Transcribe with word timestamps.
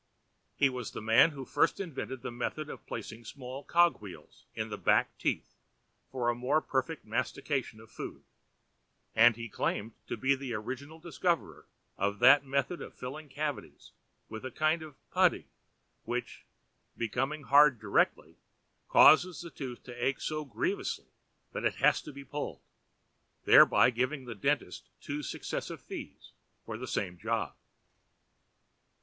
He 0.55 0.67
was 0.67 0.89
the 0.89 0.99
man 0.99 1.29
who 1.29 1.45
first 1.45 1.79
invented 1.79 2.23
the 2.23 2.31
method 2.31 2.71
of 2.71 2.87
placing 2.87 3.23
small 3.23 3.63
cog 3.63 4.01
wheels 4.01 4.47
in 4.55 4.71
the 4.71 4.77
back 4.79 5.15
teeth 5.19 5.53
for 6.09 6.27
the 6.27 6.33
more 6.33 6.59
perfect 6.59 7.05
mastication 7.05 7.79
of 7.79 7.91
food, 7.91 8.23
and 9.13 9.35
he 9.35 9.47
claimed 9.47 9.91
to 10.07 10.17
be 10.17 10.33
the 10.33 10.55
original 10.55 10.97
discoverer 10.97 11.67
of 11.99 12.17
that 12.17 12.43
method 12.43 12.81
of 12.81 12.95
filling 12.95 13.29
cavities 13.29 13.91
with 14.27 14.43
a 14.43 14.49
kind 14.49 14.81
of 14.81 14.95
putty 15.11 15.49
which, 16.05 16.45
becoming 16.97 17.43
hard 17.43 17.79
directly, 17.79 18.37
causes 18.89 19.41
the 19.43 19.51
tooth 19.51 19.83
to 19.83 19.93
ache 20.03 20.19
so 20.19 20.43
grievously 20.43 21.09
that 21.51 21.63
it 21.63 21.75
has 21.75 22.01
to 22.01 22.11
be 22.11 22.23
pulled, 22.25 22.63
thereby 23.45 23.91
giving 23.91 24.25
the 24.25 24.33
dentist 24.33 24.89
two 24.99 25.21
successive 25.21 25.79
fees 25.79 26.31
for 26.65 26.75
the 26.75 26.87
same 26.87 27.19
job. 27.19 27.53